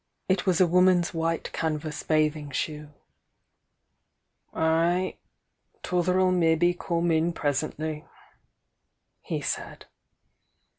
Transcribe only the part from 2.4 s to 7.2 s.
dioe. "Ay! 'Tother'U mebbe come